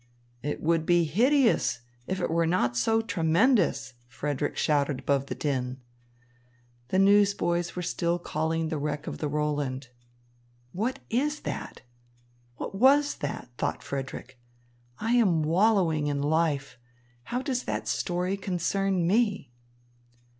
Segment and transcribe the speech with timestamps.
[0.41, 5.79] "It would be hideous were it not so tremendous," Frederick shouted above the din.
[6.87, 9.89] The newsboys were still calling the wreck of the Roland.
[10.71, 11.81] "What is that?
[12.55, 14.39] What was that?" thought Frederick.
[14.97, 16.79] "I am wallowing in life.
[17.25, 19.51] How does that story concern me?"